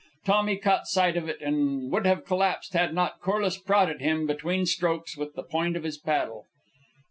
Tommy 0.25 0.57
caught 0.57 0.87
sight 0.87 1.15
of 1.15 1.29
it, 1.29 1.39
and 1.41 1.91
would 1.91 2.07
have 2.07 2.25
collapsed 2.25 2.73
had 2.73 2.91
not 2.95 3.19
Corliss 3.21 3.59
prodded 3.59 4.01
him, 4.01 4.25
between 4.25 4.65
strokes, 4.65 5.15
with 5.15 5.35
the 5.35 5.43
point 5.43 5.77
of 5.77 5.83
his 5.83 5.99
paddle. 5.99 6.47